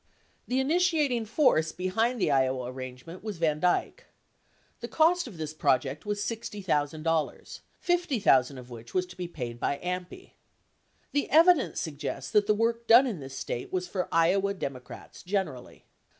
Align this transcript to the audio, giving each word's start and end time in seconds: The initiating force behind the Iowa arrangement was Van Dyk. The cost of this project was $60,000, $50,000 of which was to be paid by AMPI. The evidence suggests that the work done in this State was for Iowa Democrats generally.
The 0.47 0.59
initiating 0.59 1.25
force 1.25 1.71
behind 1.71 2.19
the 2.19 2.31
Iowa 2.31 2.65
arrangement 2.71 3.23
was 3.23 3.37
Van 3.37 3.61
Dyk. 3.61 4.05
The 4.79 4.87
cost 4.87 5.27
of 5.27 5.37
this 5.37 5.53
project 5.53 6.07
was 6.07 6.19
$60,000, 6.21 7.03
$50,000 7.05 8.57
of 8.57 8.69
which 8.71 8.95
was 8.95 9.05
to 9.05 9.15
be 9.15 9.27
paid 9.27 9.59
by 9.59 9.77
AMPI. 9.77 10.31
The 11.11 11.29
evidence 11.29 11.79
suggests 11.79 12.31
that 12.31 12.47
the 12.47 12.55
work 12.55 12.87
done 12.87 13.05
in 13.05 13.19
this 13.19 13.37
State 13.37 13.71
was 13.71 13.87
for 13.87 14.09
Iowa 14.11 14.55
Democrats 14.55 15.21
generally. 15.21 15.85